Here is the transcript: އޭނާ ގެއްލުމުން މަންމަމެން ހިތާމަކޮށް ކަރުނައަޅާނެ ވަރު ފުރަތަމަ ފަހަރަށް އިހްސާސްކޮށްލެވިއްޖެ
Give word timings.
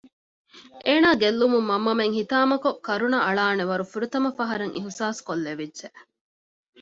އޭނާ 0.85 1.09
ގެއްލުމުން 1.21 1.67
މަންމަމެން 1.69 2.15
ހިތާމަކޮށް 2.19 2.79
ކަރުނައަޅާނެ 2.87 3.63
ވަރު 3.71 3.85
ފުރަތަމަ 3.91 4.29
ފަހަރަށް 4.37 4.75
އިހްސާސްކޮށްލެވިއްޖެ 4.75 5.87